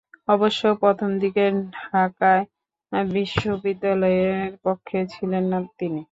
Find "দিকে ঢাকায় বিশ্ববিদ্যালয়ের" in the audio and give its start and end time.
1.21-4.35